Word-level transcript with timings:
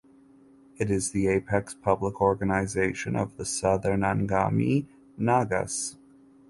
It 0.79 0.89
is 0.89 1.11
the 1.11 1.27
apex 1.27 1.75
public 1.75 2.21
organization 2.21 3.15
of 3.15 3.37
the 3.37 3.45
Southern 3.45 3.99
Angami 4.01 4.87
Nagas. 5.15 5.95